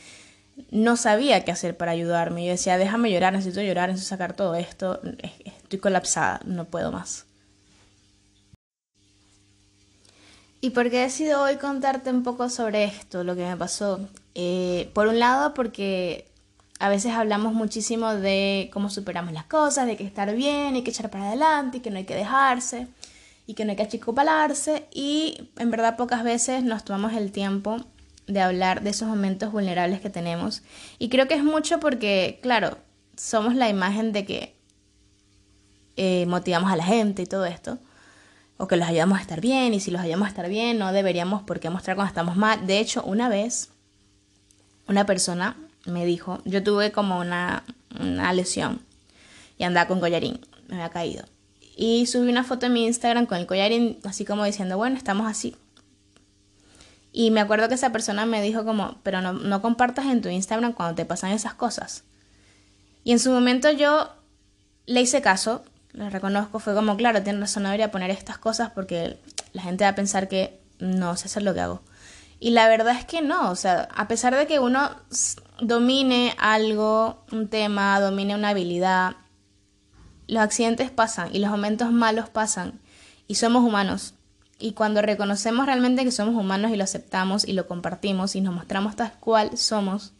no 0.69 0.97
sabía 0.97 1.43
qué 1.43 1.51
hacer 1.51 1.75
para 1.75 1.91
ayudarme. 1.91 2.45
Yo 2.45 2.51
decía, 2.51 2.77
déjame 2.77 3.11
llorar, 3.11 3.33
necesito 3.33 3.61
llorar, 3.61 3.89
necesito 3.89 4.09
sacar 4.09 4.33
todo 4.33 4.55
esto, 4.55 5.01
estoy 5.43 5.79
colapsada, 5.79 6.41
no 6.45 6.65
puedo 6.65 6.91
más. 6.91 7.25
¿Y 10.63 10.69
por 10.69 10.91
qué 10.91 10.99
decido 10.99 11.41
hoy 11.41 11.57
contarte 11.57 12.11
un 12.11 12.21
poco 12.21 12.47
sobre 12.47 12.83
esto, 12.83 13.23
lo 13.23 13.35
que 13.35 13.43
me 13.43 13.57
pasó? 13.57 13.99
Eh, 14.35 14.91
por 14.93 15.07
un 15.07 15.17
lado, 15.17 15.55
porque 15.55 16.27
a 16.77 16.87
veces 16.87 17.13
hablamos 17.13 17.53
muchísimo 17.55 18.13
de 18.13 18.69
cómo 18.71 18.91
superamos 18.91 19.33
las 19.33 19.45
cosas, 19.45 19.87
de 19.87 19.97
que 19.97 20.03
estar 20.03 20.35
bien, 20.35 20.75
hay 20.75 20.83
que 20.83 20.91
echar 20.91 21.09
para 21.09 21.29
adelante, 21.29 21.77
y 21.77 21.79
que 21.81 21.89
no 21.89 21.97
hay 21.97 22.05
que 22.05 22.13
dejarse, 22.13 22.87
y 23.47 23.55
que 23.55 23.65
no 23.65 23.71
hay 23.71 23.75
que 23.75 23.83
achicopalarse, 23.83 24.85
y 24.93 25.49
en 25.57 25.71
verdad 25.71 25.97
pocas 25.97 26.23
veces 26.23 26.63
nos 26.63 26.85
tomamos 26.85 27.13
el 27.13 27.31
tiempo 27.31 27.77
de 28.27 28.41
hablar 28.41 28.83
de 28.83 28.91
esos 28.91 29.07
momentos 29.07 29.51
vulnerables 29.51 29.99
que 29.99 30.11
tenemos. 30.11 30.61
Y 30.99 31.09
creo 31.09 31.27
que 31.27 31.33
es 31.33 31.43
mucho 31.43 31.79
porque, 31.79 32.39
claro, 32.43 32.77
somos 33.17 33.55
la 33.55 33.67
imagen 33.67 34.11
de 34.11 34.25
que 34.25 34.55
eh, 35.97 36.27
motivamos 36.27 36.71
a 36.71 36.75
la 36.75 36.83
gente 36.83 37.23
y 37.23 37.25
todo 37.25 37.45
esto 37.45 37.79
o 38.61 38.67
que 38.67 38.75
los 38.75 38.87
ayudamos 38.87 39.17
a 39.17 39.21
estar 39.21 39.41
bien 39.41 39.73
y 39.73 39.79
si 39.79 39.89
los 39.89 40.01
ayudamos 40.01 40.27
a 40.27 40.29
estar 40.29 40.47
bien 40.47 40.77
no 40.77 40.93
deberíamos 40.93 41.41
por 41.41 41.59
qué 41.59 41.71
mostrar 41.71 41.95
cuando 41.95 42.09
estamos 42.09 42.37
mal. 42.37 42.67
De 42.67 42.79
hecho, 42.79 43.01
una 43.03 43.27
vez 43.27 43.69
una 44.87 45.07
persona 45.07 45.57
me 45.85 46.05
dijo, 46.05 46.41
yo 46.45 46.61
tuve 46.61 46.91
como 46.91 47.19
una, 47.19 47.63
una 47.99 48.31
lesión 48.33 48.79
y 49.57 49.63
andaba 49.63 49.87
con 49.87 49.99
collarín, 49.99 50.39
me 50.67 50.75
había 50.75 50.89
caído. 50.89 51.25
Y 51.75 52.05
subí 52.05 52.29
una 52.29 52.43
foto 52.43 52.67
en 52.67 52.73
mi 52.73 52.85
Instagram 52.85 53.25
con 53.25 53.39
el 53.39 53.47
collarín 53.47 53.97
así 54.03 54.25
como 54.25 54.45
diciendo, 54.45 54.77
bueno, 54.77 54.95
estamos 54.95 55.27
así. 55.27 55.55
Y 57.11 57.31
me 57.31 57.41
acuerdo 57.41 57.67
que 57.67 57.73
esa 57.73 57.91
persona 57.91 58.27
me 58.27 58.43
dijo 58.43 58.63
como, 58.63 58.99
pero 59.01 59.21
no, 59.21 59.33
no 59.33 59.63
compartas 59.63 60.05
en 60.05 60.21
tu 60.21 60.29
Instagram 60.29 60.73
cuando 60.73 60.93
te 60.93 61.05
pasan 61.05 61.31
esas 61.31 61.55
cosas. 61.55 62.03
Y 63.03 63.11
en 63.11 63.17
su 63.17 63.31
momento 63.31 63.71
yo 63.71 64.11
le 64.85 65.01
hice 65.01 65.23
caso, 65.23 65.63
lo 65.93 66.09
reconozco, 66.09 66.59
fue 66.59 66.73
como, 66.73 66.95
claro, 66.95 67.21
tiene 67.21 67.39
razón, 67.39 67.63
debería 67.63 67.91
poner 67.91 68.11
estas 68.11 68.37
cosas 68.37 68.71
porque 68.71 69.19
la 69.53 69.61
gente 69.61 69.83
va 69.83 69.89
a 69.89 69.95
pensar 69.95 70.27
que 70.27 70.61
no 70.79 71.15
sé 71.17 71.25
hacer 71.25 71.43
lo 71.43 71.53
que 71.53 71.61
hago. 71.61 71.81
Y 72.39 72.51
la 72.51 72.67
verdad 72.67 72.95
es 72.97 73.05
que 73.05 73.21
no, 73.21 73.51
o 73.51 73.55
sea, 73.55 73.87
a 73.95 74.07
pesar 74.07 74.35
de 74.35 74.47
que 74.47 74.59
uno 74.59 74.89
domine 75.59 76.35
algo, 76.39 77.23
un 77.31 77.49
tema, 77.49 77.99
domine 77.99 78.33
una 78.33 78.49
habilidad, 78.49 79.15
los 80.27 80.41
accidentes 80.41 80.89
pasan 80.89 81.29
y 81.33 81.39
los 81.39 81.51
momentos 81.51 81.91
malos 81.91 82.29
pasan 82.29 82.79
y 83.27 83.35
somos 83.35 83.63
humanos. 83.63 84.15
Y 84.57 84.73
cuando 84.73 85.01
reconocemos 85.01 85.65
realmente 85.65 86.03
que 86.03 86.11
somos 86.11 86.35
humanos 86.35 86.71
y 86.71 86.77
lo 86.77 86.83
aceptamos 86.83 87.47
y 87.47 87.53
lo 87.53 87.67
compartimos 87.67 88.35
y 88.35 88.41
nos 88.41 88.55
mostramos 88.55 88.95
tal 88.95 89.11
cual 89.19 89.57
somos, 89.57 90.13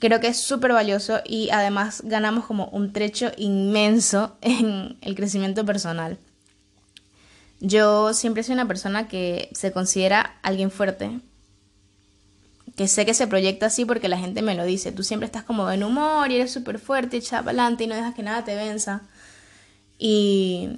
Creo 0.00 0.18
que 0.18 0.28
es 0.28 0.40
súper 0.40 0.72
valioso 0.72 1.20
y 1.26 1.50
además 1.50 2.02
ganamos 2.04 2.46
como 2.46 2.66
un 2.68 2.92
trecho 2.92 3.30
inmenso 3.36 4.36
en 4.40 4.96
el 5.02 5.14
crecimiento 5.14 5.64
personal. 5.64 6.18
Yo 7.60 8.14
siempre 8.14 8.42
soy 8.42 8.54
una 8.54 8.66
persona 8.66 9.06
que 9.06 9.50
se 9.52 9.70
considera 9.72 10.38
alguien 10.42 10.70
fuerte, 10.70 11.20
que 12.74 12.88
sé 12.88 13.04
que 13.04 13.12
se 13.12 13.26
proyecta 13.26 13.66
así 13.66 13.84
porque 13.84 14.08
la 14.08 14.16
gente 14.16 14.40
me 14.40 14.54
lo 14.54 14.64
dice. 14.64 14.90
Tú 14.90 15.02
siempre 15.02 15.26
estás 15.26 15.44
como 15.44 15.70
en 15.70 15.84
humor 15.84 16.30
y 16.30 16.36
eres 16.36 16.50
súper 16.50 16.78
fuerte, 16.78 17.18
echa 17.18 17.40
para 17.40 17.50
adelante 17.50 17.84
y 17.84 17.86
no 17.86 17.94
dejas 17.94 18.14
que 18.14 18.22
nada 18.22 18.42
te 18.42 18.54
venza. 18.54 19.02
Y, 19.98 20.70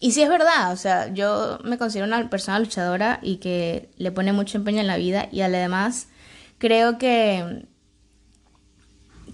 y 0.00 0.12
sí 0.12 0.22
es 0.22 0.30
verdad, 0.30 0.72
o 0.72 0.76
sea, 0.76 1.12
yo 1.12 1.58
me 1.64 1.76
considero 1.76 2.06
una 2.06 2.30
persona 2.30 2.58
luchadora 2.58 3.18
y 3.20 3.36
que 3.36 3.90
le 3.98 4.10
pone 4.10 4.32
mucho 4.32 4.56
empeño 4.56 4.80
en 4.80 4.86
la 4.86 4.96
vida 4.96 5.28
y 5.30 5.42
además 5.42 6.08
creo 6.56 6.96
que 6.96 7.66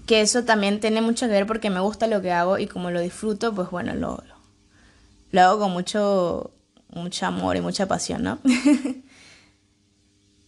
que 0.05 0.21
eso 0.21 0.43
también 0.43 0.79
tiene 0.79 1.01
mucho 1.01 1.27
que 1.27 1.33
ver 1.33 1.47
porque 1.47 1.69
me 1.69 1.79
gusta 1.79 2.07
lo 2.07 2.21
que 2.21 2.31
hago 2.31 2.57
y 2.57 2.67
como 2.67 2.91
lo 2.91 2.99
disfruto, 2.99 3.53
pues 3.53 3.69
bueno, 3.69 3.93
lo, 3.95 4.21
lo, 5.31 5.41
hago 5.41 5.59
con 5.59 5.71
mucho, 5.71 6.51
mucho 6.89 7.25
amor 7.25 7.55
y 7.55 7.61
mucha 7.61 7.87
pasión, 7.87 8.23
¿no? 8.23 8.39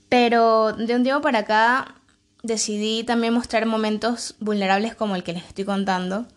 Pero 0.10 0.74
de 0.74 0.96
un 0.96 1.04
tiempo 1.04 1.22
para 1.22 1.40
acá 1.40 1.96
decidí 2.44 3.04
también 3.04 3.34
mostrar 3.34 3.66
momentos 3.66 4.36
vulnerables 4.40 4.96
como 4.96 5.16
el 5.16 5.24
que 5.24 5.34
les 5.34 5.46
estoy 5.46 5.66
contando, 5.66 6.28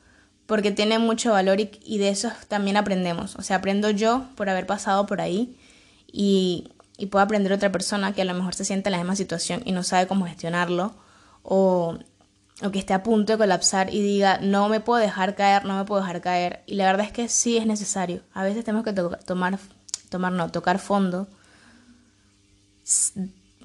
porque 0.47 0.71
tiene 0.71 0.99
mucho 0.99 1.33
valor 1.33 1.61
y, 1.61 1.71
y 1.85 1.99
de 1.99 2.09
eso 2.09 2.31
también 2.49 2.77
aprendemos. 2.77 3.37
O 3.37 3.43
sea, 3.43 3.57
aprendo 3.57 3.91
yo 3.91 4.25
por 4.37 4.49
haber 4.49 4.67
pasado 4.67 5.07
por 5.07 5.21
ahí 5.21 5.57
y, 6.11 6.73
y 6.97 7.07
puedo 7.07 7.25
aprender 7.25 7.53
otra 7.53 7.71
persona 7.71 8.13
que 8.13 8.23
a 8.23 8.25
lo 8.25 8.35
mejor 8.35 8.55
se 8.55 8.65
siente 8.65 8.89
en 8.89 8.93
la 8.93 8.99
misma 8.99 9.17
situación 9.17 9.63
y 9.65 9.73
no 9.73 9.83
sabe 9.83 10.07
cómo 10.07 10.27
gestionarlo 10.27 10.95
o 11.43 11.99
o 12.63 12.71
que 12.71 12.79
esté 12.79 12.93
a 12.93 13.03
punto 13.03 13.33
de 13.33 13.39
colapsar 13.39 13.93
y 13.95 14.03
diga, 14.03 14.39
no 14.39 14.69
me 14.69 14.81
puedo 14.81 15.01
dejar 15.01 15.35
caer, 15.37 15.65
no 15.65 15.77
me 15.77 15.85
puedo 15.85 16.01
dejar 16.01 16.21
caer. 16.21 16.63
Y 16.67 16.75
la 16.75 16.87
verdad 16.87 17.07
es 17.07 17.13
que 17.13 17.29
sí 17.29 17.57
es 17.57 17.67
necesario. 17.67 18.23
A 18.35 18.43
veces 18.43 18.65
tenemos 18.65 18.85
que 18.85 18.93
tomar, 18.93 19.59
tomar, 20.09 20.33
no, 20.33 20.51
tocar 20.51 20.79
fondo, 20.79 21.29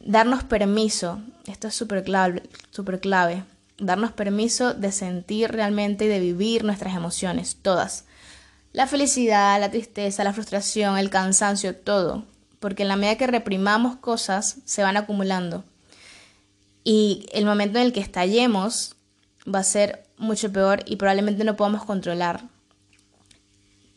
darnos 0.06 0.44
permiso, 0.44 1.22
esto 1.48 1.68
es 1.70 1.76
súper 1.76 2.04
clave, 2.04 2.44
super 2.70 3.00
clave, 3.00 3.44
darnos 3.80 4.12
permiso 4.12 4.74
de 4.74 4.92
sentir 4.92 5.52
realmente 5.52 6.06
y 6.06 6.10
de 6.10 6.20
vivir 6.20 6.64
nuestras 6.64 6.96
emociones, 6.96 7.58
todas. 7.62 8.06
La 8.74 8.88
felicidad, 8.88 9.60
la 9.60 9.72
tristeza, 9.72 10.24
la 10.24 10.34
frustración, 10.34 10.98
el 10.98 11.10
cansancio, 11.10 11.76
todo. 11.76 12.26
Porque 12.60 12.84
en 12.84 12.90
la 12.90 12.96
medida 12.96 13.18
que 13.18 13.28
reprimamos 13.28 13.98
cosas, 13.98 14.58
se 14.66 14.84
van 14.84 14.98
acumulando 14.98 15.64
y 16.84 17.28
el 17.32 17.46
momento 17.46 17.80
en 17.80 17.86
el 17.86 17.94
que 17.94 18.00
estallemos 18.00 18.96
va 19.54 19.60
a 19.60 19.64
ser 19.64 20.04
mucho 20.18 20.52
peor 20.52 20.84
y 20.86 20.98
probablemente 20.98 21.44
no 21.44 21.56
podamos 21.56 21.86
controlar. 21.86 22.44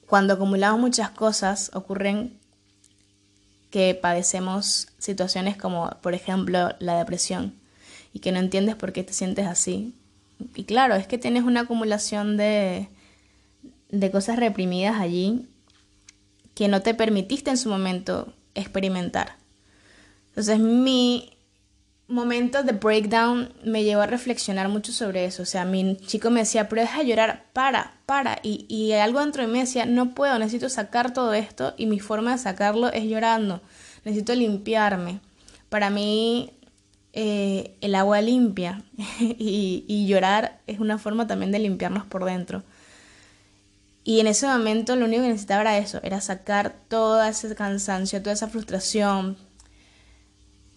Cuando 0.07 0.35
acumulamos 0.35 0.81
muchas 0.81 1.11
cosas 1.11 1.71
ocurren 1.75 2.39
que 3.71 3.95
padecemos 3.95 4.89
situaciones 4.99 5.57
como 5.57 5.91
por 6.01 6.15
ejemplo 6.15 6.71
la 6.79 6.97
depresión 6.99 7.55
y 8.13 8.21
que 8.21 8.33
no 8.33 8.39
entiendes 8.39 8.77
por 8.77 8.93
qué 8.93 9.03
te 9.03 9.13
sientes 9.13 9.47
así. 9.47 9.95
Y 10.55 10.65
claro, 10.65 10.95
es 10.95 11.07
que 11.07 11.19
tienes 11.19 11.43
una 11.43 11.63
acumulación 11.63 12.37
de, 12.37 12.89
de 13.91 14.11
cosas 14.11 14.37
reprimidas 14.37 15.01
allí 15.01 15.47
que 16.55 16.69
no 16.69 16.83
te 16.83 16.95
permitiste 16.95 17.51
en 17.51 17.59
su 17.59 17.69
momento 17.69 18.33
experimentar. 18.55 19.37
Entonces 20.29 20.59
mi 20.59 21.36
momento 22.09 22.63
de 22.63 22.73
breakdown 22.73 23.53
me 23.65 23.83
llevó 23.83 24.03
a 24.03 24.07
reflexionar 24.07 24.69
mucho 24.69 24.93
sobre 24.93 25.25
eso. 25.25 25.43
O 25.43 25.47
sea, 25.47 25.65
mi 25.65 25.97
chico 25.97 26.31
me 26.31 26.41
decía, 26.41 26.69
pero 26.69 26.83
deja 26.83 27.01
de 27.01 27.07
llorar, 27.07 27.45
para, 27.53 27.95
para. 28.07 28.39
Y, 28.43 28.67
y 28.69 28.93
algo 28.93 29.21
dentro 29.21 29.43
de 29.43 29.49
mí 29.49 29.59
decía, 29.59 29.87
no 29.87 30.15
puedo, 30.15 30.39
necesito 30.39 30.69
sacar 30.69 31.13
todo 31.13 31.35
esto 31.35 31.75
y 31.77 31.87
mi 31.87 31.99
forma 31.99 32.33
de 32.33 32.39
sacarlo 32.39 32.93
es 32.93 33.05
llorando. 33.05 33.61
Necesito 34.05 34.35
limpiarme. 34.35 35.21
Para 35.69 35.91
mí, 35.91 36.53
eh, 37.13 37.77
el 37.81 37.95
agua 37.95 38.21
limpia 38.21 38.83
y, 39.21 39.85
y 39.89 40.07
llorar 40.07 40.61
es 40.67 40.79
una 40.79 40.99
forma 40.99 41.27
también 41.27 41.51
de 41.51 41.59
limpiarnos 41.59 42.07
por 42.07 42.25
dentro. 42.25 42.63
Y 44.05 44.21
en 44.21 44.29
ese 44.29 44.47
momento 44.47 44.95
lo 44.95 45.07
único 45.07 45.23
que 45.23 45.31
necesitaba 45.31 45.63
era 45.63 45.79
eso, 45.79 45.99
era 46.05 46.21
sacar 46.21 46.77
todo 46.87 47.21
ese 47.25 47.53
cansancio, 47.57 48.23
toda 48.23 48.35
esa 48.35 48.47
frustración, 48.47 49.37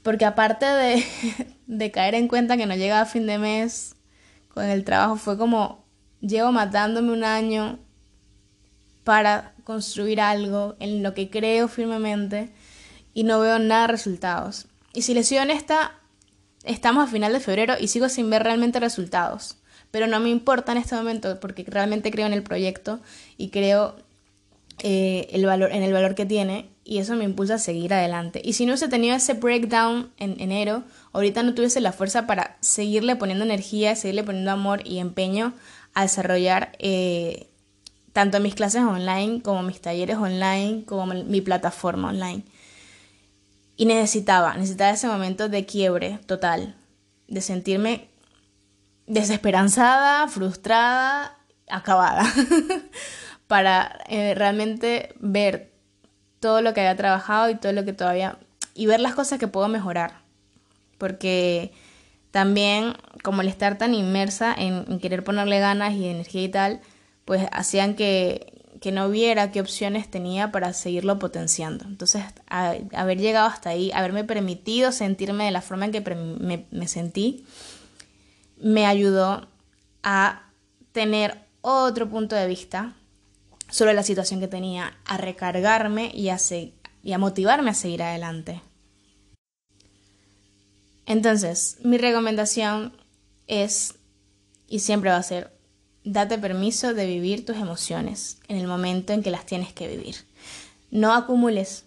porque 0.03 0.25
aparte 0.25 0.65
de, 1.67 1.91
caer 1.91 2.15
en 2.15 2.27
cuenta 2.27 2.57
que 2.57 2.65
no 2.65 2.75
llegaba 2.75 3.01
a 3.01 3.05
fin 3.05 3.25
de 3.27 3.37
mes 3.37 3.95
con 4.53 4.65
el 4.65 4.83
trabajo, 4.83 5.15
fue 5.15 5.37
como 5.37 5.85
llevo 6.21 6.51
matándome 6.51 7.11
un 7.11 7.23
año 7.23 7.79
para 9.03 9.53
construir 9.63 10.21
algo 10.21 10.75
en 10.79 11.03
lo 11.03 11.13
que 11.13 11.29
creo 11.29 11.67
firmemente 11.67 12.49
y 13.13 13.23
no 13.23 13.39
veo 13.39 13.59
nada 13.59 13.83
de 13.83 13.93
resultados. 13.93 14.67
Y 14.93 15.03
si 15.03 15.13
les 15.13 15.27
soy 15.27 15.37
honesta, 15.37 15.93
estamos 16.63 17.07
a 17.07 17.11
final 17.11 17.33
de 17.33 17.39
febrero 17.39 17.75
y 17.79 17.87
sigo 17.87 18.09
sin 18.09 18.29
ver 18.29 18.43
realmente 18.43 18.79
resultados. 18.79 19.57
Pero 19.91 20.07
no 20.07 20.19
me 20.19 20.29
importa 20.29 20.71
en 20.71 20.77
este 20.77 20.95
momento 20.95 21.39
porque 21.39 21.65
realmente 21.67 22.11
creo 22.11 22.27
en 22.27 22.33
el 22.33 22.43
proyecto 22.43 22.99
y 23.37 23.49
creo 23.49 23.95
eh, 24.79 25.27
el 25.31 25.45
valor, 25.45 25.71
en 25.71 25.83
el 25.83 25.93
valor 25.93 26.15
que 26.15 26.25
tiene 26.25 26.69
y 26.89 26.97
eso 26.97 27.15
me 27.15 27.23
impulsa 27.23 27.53
a 27.53 27.59
seguir 27.59 27.93
adelante. 27.93 28.41
Y 28.43 28.53
si 28.53 28.65
no 28.65 28.71
hubiese 28.71 28.87
tenido 28.87 29.15
ese 29.15 29.35
breakdown 29.35 30.11
en 30.17 30.41
enero, 30.41 30.83
ahorita 31.13 31.43
no 31.43 31.53
tuviese 31.53 31.81
la 31.81 31.91
fuerza 31.91 32.25
para 32.25 32.57
seguirle 32.61 33.15
poniendo 33.15 33.45
energía, 33.45 33.95
seguirle 33.95 34.23
poniendo 34.23 34.49
amor 34.49 34.81
y 34.83 34.97
empeño 34.97 35.53
a 35.93 36.01
desarrollar 36.01 36.71
eh, 36.79 37.47
tanto 38.11 38.39
mis 38.39 38.55
clases 38.55 38.81
online 38.81 39.43
como 39.43 39.61
mis 39.61 39.81
talleres 39.81 40.17
online, 40.17 40.83
como 40.85 41.05
mi 41.05 41.41
plataforma 41.41 42.09
online. 42.09 42.43
Y 43.77 43.85
necesitaba, 43.85 44.55
necesitaba 44.55 44.89
ese 44.89 45.07
momento 45.07 45.47
de 45.47 45.67
quiebre 45.67 46.19
total, 46.25 46.75
de 47.27 47.41
sentirme 47.41 48.09
desesperanzada, 49.05 50.27
frustrada, 50.27 51.37
acabada, 51.69 52.23
para 53.47 53.99
eh, 54.07 54.33
realmente 54.33 55.13
ver 55.19 55.69
todo 56.39 56.61
lo 56.61 56.73
que 56.73 56.81
había 56.81 56.95
trabajado 56.95 57.49
y 57.49 57.55
todo 57.55 57.73
lo 57.73 57.85
que 57.85 57.93
todavía... 57.93 58.37
y 58.73 58.85
ver 58.85 58.99
las 58.99 59.15
cosas 59.15 59.39
que 59.39 59.47
puedo 59.47 59.67
mejorar. 59.67 60.21
Porque 60.97 61.71
también, 62.31 62.93
como 63.23 63.41
el 63.41 63.47
estar 63.47 63.77
tan 63.77 63.93
inmersa 63.93 64.53
en 64.57 64.99
querer 64.99 65.23
ponerle 65.23 65.59
ganas 65.59 65.93
y 65.93 66.07
energía 66.07 66.43
y 66.43 66.49
tal, 66.49 66.81
pues 67.25 67.47
hacían 67.51 67.95
que, 67.95 68.59
que 68.81 68.91
no 68.91 69.09
viera 69.09 69.51
qué 69.51 69.61
opciones 69.61 70.09
tenía 70.09 70.51
para 70.51 70.73
seguirlo 70.73 71.19
potenciando. 71.19 71.85
Entonces, 71.85 72.23
haber 72.47 73.19
llegado 73.19 73.47
hasta 73.47 73.69
ahí, 73.69 73.91
haberme 73.93 74.23
permitido 74.23 74.91
sentirme 74.91 75.45
de 75.45 75.51
la 75.51 75.61
forma 75.61 75.85
en 75.85 75.91
que 75.91 76.01
me, 76.01 76.65
me 76.71 76.87
sentí, 76.87 77.45
me 78.61 78.85
ayudó 78.85 79.47
a 80.03 80.43
tener 80.91 81.37
otro 81.61 82.09
punto 82.09 82.35
de 82.35 82.47
vista 82.47 82.95
sobre 83.69 83.93
la 83.93 84.03
situación 84.03 84.39
que 84.39 84.47
tenía, 84.47 84.97
a 85.05 85.17
recargarme 85.17 86.11
y 86.13 86.29
a, 86.29 86.37
y 87.03 87.13
a 87.13 87.17
motivarme 87.17 87.71
a 87.71 87.75
seguir 87.75 88.03
adelante. 88.03 88.61
Entonces, 91.05 91.77
mi 91.83 91.97
recomendación 91.97 92.93
es, 93.47 93.95
y 94.67 94.79
siempre 94.79 95.09
va 95.09 95.17
a 95.17 95.23
ser, 95.23 95.51
Date 96.05 96.37
permiso 96.37 96.93
de 96.93 97.05
vivir 97.05 97.45
tus 97.45 97.57
emociones 97.57 98.39
en 98.47 98.57
el 98.57 98.67
momento 98.67 99.11
en 99.11 99.21
que 99.21 99.31
las 99.31 99.45
tienes 99.45 99.73
que 99.73 99.87
vivir. 99.87 100.15
No 100.91 101.13
acumules, 101.13 101.83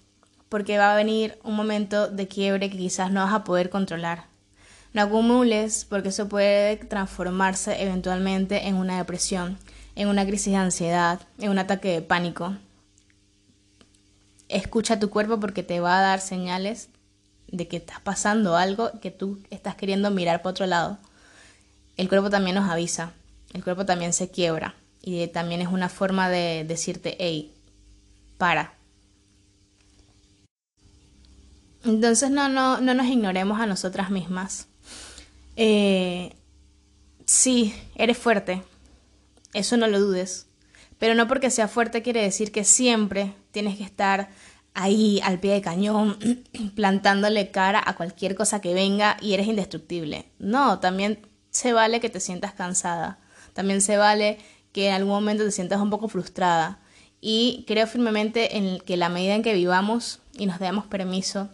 porque 0.51 0.77
va 0.77 0.93
a 0.93 0.97
venir 0.97 1.39
un 1.43 1.57
momento 1.57 2.09
de 2.09 2.29
quiebre 2.29 2.69
que 2.69 2.77
quizás 2.77 3.11
no 3.11 3.25
vas 3.25 3.33
a 3.33 3.43
poder 3.43 3.71
controlar. 3.71 4.27
No 4.93 5.01
acumules, 5.03 5.87
porque 5.87 6.11
eso 6.11 6.29
puede 6.29 6.77
transformarse 6.77 7.83
eventualmente 7.83 8.69
en 8.69 8.75
una 8.75 8.99
depresión, 8.99 9.59
en 9.94 10.08
una 10.08 10.26
crisis 10.26 10.52
de 10.52 10.56
ansiedad, 10.56 11.20
en 11.38 11.50
un 11.50 11.58
ataque 11.58 11.88
de 11.88 12.02
pánico. 12.02 12.56
Escucha 14.49 14.99
tu 14.99 15.11
cuerpo 15.11 15.40
porque 15.40 15.62
te 15.62 15.80
va 15.80 15.99
a 15.99 16.02
dar 16.02 16.20
señales 16.20 16.88
de 17.49 17.68
que 17.68 17.76
estás 17.76 18.00
pasando 18.00 18.56
algo 18.56 18.90
que 19.00 19.11
tú 19.11 19.38
estás 19.50 19.76
queriendo 19.76 20.11
mirar 20.11 20.42
por 20.42 20.50
otro 20.50 20.66
lado. 20.66 20.99
El 21.96 22.08
cuerpo 22.08 22.30
también 22.30 22.56
nos 22.56 22.70
avisa. 22.70 23.12
El 23.52 23.62
cuerpo 23.62 23.84
también 23.84 24.12
se 24.12 24.30
quiebra 24.30 24.75
y 25.02 25.26
también 25.28 25.61
es 25.61 25.68
una 25.68 25.88
forma 25.88 26.28
de 26.28 26.64
decirte, 26.66 27.16
hey, 27.18 27.52
para. 28.38 28.75
Entonces 31.84 32.30
no, 32.30 32.49
no, 32.49 32.80
no 32.80 32.94
nos 32.94 33.06
ignoremos 33.06 33.61
a 33.61 33.66
nosotras 33.66 34.11
mismas. 34.11 34.68
Eh, 35.56 36.34
sí, 37.26 37.75
eres 37.96 38.16
fuerte, 38.16 38.62
eso 39.52 39.76
no 39.76 39.87
lo 39.87 40.00
dudes, 40.00 40.47
pero 40.99 41.14
no 41.14 41.28
porque 41.28 41.50
sea 41.50 41.68
fuerte 41.68 42.02
quiere 42.02 42.23
decir 42.23 42.52
que 42.52 42.64
siempre 42.64 43.35
tienes 43.50 43.76
que 43.76 43.85
estar 43.85 44.30
ahí 44.75 45.21
al 45.23 45.40
pie 45.40 45.52
de 45.52 45.61
cañón, 45.61 46.16
plantándole 46.75 47.50
cara 47.50 47.82
a 47.85 47.94
cualquier 47.97 48.35
cosa 48.35 48.61
que 48.61 48.75
venga 48.75 49.16
y 49.21 49.35
eres 49.35 49.47
indestructible. 49.47 50.26
No, 50.38 50.78
también 50.78 51.18
se 51.50 51.73
vale 51.73 52.00
que 52.00 52.09
te 52.09 52.21
sientas 52.21 52.52
cansada, 52.52 53.18
también 53.52 53.80
se 53.80 53.97
vale 53.97 54.38
que 54.73 54.88
en 54.88 54.94
algún 54.94 55.12
momento 55.12 55.44
te 55.44 55.50
sientas 55.50 55.80
un 55.80 55.90
poco 55.90 56.09
frustrada. 56.09 56.78
Y 57.21 57.64
creo 57.68 57.87
firmemente 57.87 58.56
en 58.56 58.80
que 58.80 58.97
la 58.97 59.09
medida 59.09 59.35
en 59.35 59.42
que 59.42 59.54
vivamos 59.54 60.21
y 60.37 60.47
nos 60.47 60.59
demos 60.59 60.87
permiso 60.87 61.50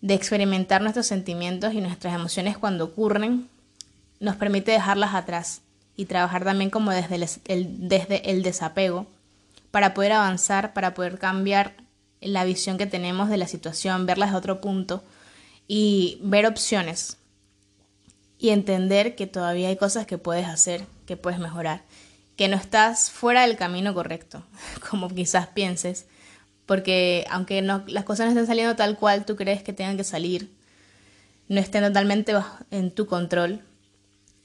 de 0.00 0.14
experimentar 0.14 0.82
nuestros 0.82 1.06
sentimientos 1.06 1.72
y 1.72 1.80
nuestras 1.80 2.14
emociones 2.14 2.58
cuando 2.58 2.84
ocurren, 2.84 3.48
nos 4.18 4.36
permite 4.36 4.72
dejarlas 4.72 5.14
atrás 5.14 5.62
y 6.02 6.04
trabajar 6.04 6.42
también 6.42 6.68
como 6.68 6.90
desde 6.90 7.14
el, 7.46 7.88
desde 7.88 8.28
el 8.28 8.42
desapego 8.42 9.06
para 9.70 9.94
poder 9.94 10.10
avanzar, 10.10 10.72
para 10.72 10.94
poder 10.94 11.20
cambiar 11.20 11.74
la 12.20 12.44
visión 12.44 12.76
que 12.76 12.86
tenemos 12.86 13.28
de 13.28 13.36
la 13.36 13.46
situación, 13.46 14.04
verlas 14.04 14.32
de 14.32 14.36
otro 14.36 14.60
punto 14.60 15.04
y 15.68 16.18
ver 16.22 16.46
opciones 16.46 17.18
y 18.36 18.50
entender 18.50 19.14
que 19.14 19.28
todavía 19.28 19.68
hay 19.68 19.76
cosas 19.76 20.04
que 20.04 20.18
puedes 20.18 20.48
hacer, 20.48 20.84
que 21.06 21.16
puedes 21.16 21.38
mejorar, 21.38 21.82
que 22.34 22.48
no 22.48 22.56
estás 22.56 23.12
fuera 23.12 23.42
del 23.42 23.56
camino 23.56 23.94
correcto, 23.94 24.42
como 24.90 25.08
quizás 25.08 25.46
pienses, 25.46 26.06
porque 26.66 27.26
aunque 27.30 27.62
las 27.62 28.04
cosas 28.04 28.26
no 28.26 28.32
estén 28.32 28.48
saliendo 28.48 28.74
tal 28.74 28.98
cual 28.98 29.24
tú 29.24 29.36
crees 29.36 29.62
que 29.62 29.72
tengan 29.72 29.96
que 29.96 30.04
salir, 30.04 30.50
no 31.46 31.60
estén 31.60 31.84
totalmente 31.84 32.34
en 32.72 32.90
tu 32.90 33.06
control, 33.06 33.62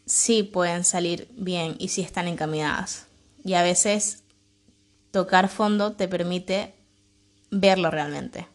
sí 0.07 0.41
pueden 0.41 0.83
salir 0.83 1.27
bien 1.33 1.75
y 1.77 1.89
sí 1.89 2.01
están 2.01 2.27
encaminadas. 2.27 3.05
Y 3.43 3.53
a 3.53 3.61
veces 3.61 4.23
tocar 5.11 5.49
fondo 5.49 5.93
te 5.93 6.07
permite 6.07 6.73
verlo 7.51 7.91
realmente. 7.91 8.47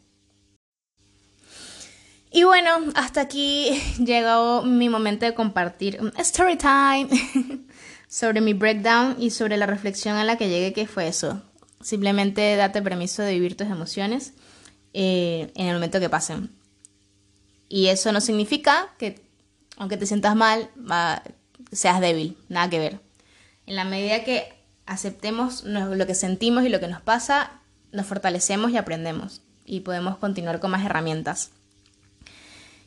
Y 2.33 2.45
bueno, 2.45 2.71
hasta 2.95 3.21
aquí 3.21 3.71
llegó 3.99 4.63
mi 4.63 4.89
momento 4.89 5.27
de 5.27 5.35
compartir 5.35 5.99
un 6.01 6.13
story 6.19 6.57
time 6.57 7.09
sobre 8.09 8.41
mi 8.41 8.55
breakdown 8.55 9.17
y 9.19 9.31
sobre 9.31 9.57
la 9.57 9.67
reflexión 9.67 10.17
a 10.17 10.25
la 10.25 10.37
que 10.37 10.49
llegué, 10.49 10.73
que 10.73 10.87
fue 10.87 11.07
eso. 11.07 11.43
Simplemente 11.83 12.57
date 12.57 12.81
permiso 12.81 13.23
de 13.23 13.33
vivir 13.33 13.57
tus 13.57 13.67
emociones 13.67 14.33
eh, 14.95 15.53
en 15.55 15.67
el 15.67 15.75
momento 15.75 16.01
que 16.01 16.09
pasen. 16.09 16.51
Y 17.69 17.89
eso 17.89 18.13
no 18.13 18.21
significa 18.21 18.95
que, 18.99 19.21
aunque 19.77 19.97
te 19.97 20.07
sientas 20.07 20.37
mal, 20.37 20.71
seas 21.73 22.01
débil, 22.01 22.37
nada 22.49 22.71
que 22.71 22.79
ver. 22.79 23.01
En 23.67 23.77
la 23.77 23.85
medida 23.85 24.25
que 24.25 24.53
aceptemos 24.87 25.65
lo 25.65 26.07
que 26.07 26.15
sentimos 26.15 26.65
y 26.65 26.69
lo 26.69 26.81
que 26.81 26.89
nos 26.89 27.01
pasa, 27.01 27.61
nos 27.93 28.07
fortalecemos 28.07 28.71
y 28.71 28.77
aprendemos. 28.77 29.43
Y 29.65 29.81
podemos 29.81 30.17
continuar 30.19 30.61
con 30.61 30.71
más 30.71 30.85
herramientas. 30.85 31.51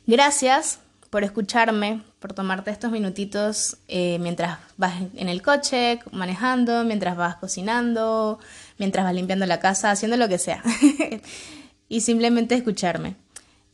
Gracias 0.06 0.80
por 1.10 1.24
escucharme, 1.24 2.02
por 2.18 2.32
tomarte 2.32 2.70
estos 2.70 2.90
minutitos 2.90 3.78
eh, 3.88 4.18
mientras 4.20 4.58
vas 4.76 4.94
en 5.14 5.28
el 5.28 5.42
coche, 5.42 6.00
manejando, 6.12 6.84
mientras 6.84 7.16
vas 7.16 7.36
cocinando, 7.36 8.38
mientras 8.78 9.04
vas 9.04 9.14
limpiando 9.14 9.46
la 9.46 9.60
casa, 9.60 9.90
haciendo 9.90 10.16
lo 10.16 10.28
que 10.28 10.38
sea. 10.38 10.62
y 11.88 12.00
simplemente 12.02 12.54
escucharme. 12.54 13.16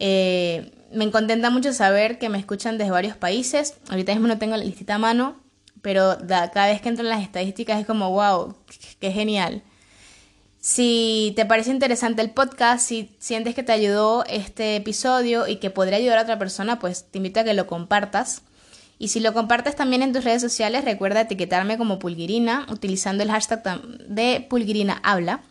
Eh, 0.05 0.73
me 0.93 1.09
contenta 1.13 1.49
mucho 1.51 1.73
saber 1.73 2.19
que 2.19 2.29
me 2.29 2.37
escuchan 2.37 2.77
desde 2.77 2.91
varios 2.91 3.17
países. 3.17 3.77
Ahorita 3.89 4.13
mismo 4.13 4.27
no 4.27 4.37
tengo 4.37 4.57
la 4.57 4.65
listita 4.65 4.97
a 4.97 4.99
mano, 4.99 5.37
pero 5.81 6.19
cada 6.27 6.67
vez 6.67 6.81
que 6.81 6.89
entro 6.89 7.05
en 7.05 7.11
las 7.11 7.23
estadísticas 7.23 7.79
es 7.79 7.87
como, 7.87 8.11
wow, 8.11 8.57
qué 8.99 9.13
genial. 9.13 9.63
Si 10.59 11.33
te 11.37 11.47
parece 11.47 11.71
interesante 11.71 12.21
el 12.21 12.31
podcast, 12.31 12.85
si 12.85 13.15
sientes 13.21 13.55
que 13.55 13.63
te 13.63 13.71
ayudó 13.71 14.25
este 14.27 14.75
episodio 14.75 15.47
y 15.47 15.57
que 15.57 15.71
podría 15.71 15.99
ayudar 15.99 16.19
a 16.19 16.23
otra 16.23 16.39
persona, 16.39 16.81
pues 16.81 17.05
te 17.09 17.19
invito 17.19 17.39
a 17.39 17.45
que 17.45 17.55
lo 17.55 17.69
compartas. 17.69 18.43
Y 18.99 19.09
si 19.09 19.21
lo 19.21 19.33
compartes 19.33 19.77
también 19.77 20.03
en 20.03 20.13
tus 20.13 20.25
redes 20.25 20.43
sociales, 20.43 20.85
recuerda 20.85 21.21
etiquetarme 21.21 21.79
como 21.79 22.01
Pulguirina 22.01 22.67
utilizando 22.71 23.23
el 23.23 23.31
hashtag 23.31 23.83
de 24.09 24.45
Pulguirina 24.51 25.01
Habla. 25.05 25.43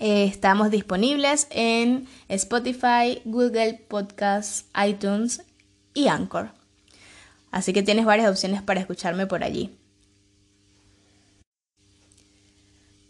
Eh, 0.00 0.24
estamos 0.24 0.70
disponibles 0.70 1.46
en 1.50 2.08
Spotify, 2.28 3.20
Google 3.26 3.74
Podcasts, 3.86 4.64
iTunes 4.82 5.42
y 5.92 6.08
Anchor. 6.08 6.52
Así 7.50 7.74
que 7.74 7.82
tienes 7.82 8.06
varias 8.06 8.30
opciones 8.30 8.62
para 8.62 8.80
escucharme 8.80 9.26
por 9.26 9.44
allí. 9.44 9.76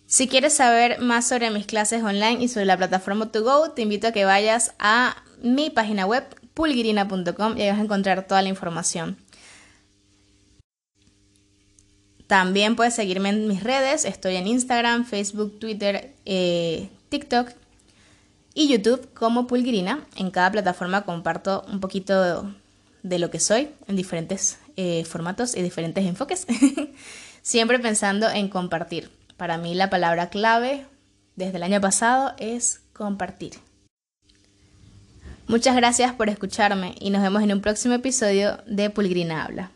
Si 0.09 0.27
quieres 0.27 0.55
saber 0.55 1.01
más 1.01 1.29
sobre 1.29 1.51
mis 1.51 1.67
clases 1.67 2.03
online 2.03 2.43
y 2.43 2.49
sobre 2.49 2.67
la 2.67 2.77
plataforma 2.77 3.31
To 3.31 3.45
Go, 3.45 3.71
te 3.71 3.83
invito 3.83 4.09
a 4.09 4.13
que 4.13 4.25
vayas 4.25 4.75
a 4.81 5.23
mi 5.41 5.71
página 5.71 6.07
web 6.07 6.25
pulgirina.com 6.55 7.57
y 7.57 7.63
ahí 7.63 7.71
vas 7.71 7.79
a 7.79 7.83
encontrar 7.83 8.27
toda 8.27 8.43
la 8.43 8.49
información. 8.49 9.17
También 12.31 12.77
puedes 12.77 12.95
seguirme 12.95 13.31
en 13.31 13.49
mis 13.49 13.65
redes, 13.65 14.05
estoy 14.05 14.37
en 14.37 14.47
Instagram, 14.47 15.05
Facebook, 15.05 15.59
Twitter, 15.59 16.15
eh, 16.25 16.89
TikTok 17.09 17.51
y 18.55 18.69
YouTube 18.69 19.13
como 19.15 19.49
Pulgirina. 19.49 20.07
En 20.15 20.31
cada 20.31 20.53
plataforma 20.53 21.03
comparto 21.03 21.65
un 21.73 21.81
poquito 21.81 22.49
de 23.03 23.19
lo 23.19 23.33
que 23.33 23.41
soy 23.41 23.71
en 23.89 23.97
diferentes 23.97 24.61
eh, 24.77 25.05
formatos 25.07 25.57
y 25.57 25.63
diferentes 25.63 26.07
enfoques, 26.07 26.47
siempre 27.43 27.81
pensando 27.81 28.31
en 28.31 28.49
compartir. 28.49 29.11
Para 29.37 29.59
mí 29.59 29.75
la 29.75 29.91
palabra 29.91 30.31
clave 30.31 30.87
desde 31.35 31.57
el 31.57 31.65
año 31.65 31.81
pasado 31.81 32.35
es 32.39 32.81
compartir. 32.93 33.55
Muchas 35.49 35.75
gracias 35.75 36.13
por 36.13 36.29
escucharme 36.29 36.95
y 37.01 37.11
nos 37.11 37.23
vemos 37.23 37.43
en 37.43 37.53
un 37.53 37.61
próximo 37.61 37.95
episodio 37.95 38.59
de 38.69 38.89
Pulgrina 38.89 39.47
Habla. 39.47 39.73